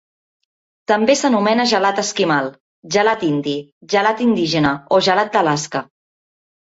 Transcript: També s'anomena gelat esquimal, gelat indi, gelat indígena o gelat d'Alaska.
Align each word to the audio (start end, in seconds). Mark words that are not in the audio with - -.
També 0.91 1.15
s'anomena 1.19 1.65
gelat 1.73 2.01
esquimal, 2.03 2.49
gelat 2.95 3.27
indi, 3.29 3.55
gelat 3.95 4.25
indígena 4.29 4.73
o 4.99 5.03
gelat 5.11 5.35
d'Alaska. 5.37 5.83